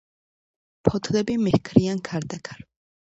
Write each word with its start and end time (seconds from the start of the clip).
ფოთლები 0.87 1.35
მიჰქრიან 1.47 1.99
ქარდაქარ. 2.09 2.65